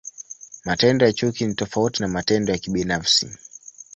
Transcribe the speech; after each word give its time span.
Matendo 0.65 1.05
ya 1.05 1.13
chuki 1.13 1.47
ni 1.47 1.53
tofauti 1.55 2.01
na 2.01 2.07
matendo 2.07 2.51
ya 2.51 2.57
kibinafsi. 2.57 3.29